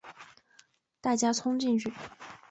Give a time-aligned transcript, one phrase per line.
[0.99, 1.93] 大家冲进去